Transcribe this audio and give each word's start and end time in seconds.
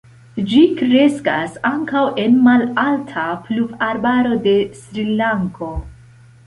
Ĝi 0.51 0.61
kreskas 0.79 1.59
ankaŭ 1.71 2.03
en 2.25 2.41
malalta 2.47 3.29
pluvarbaro 3.45 4.43
de 4.49 4.59
Srilanko. 4.83 5.73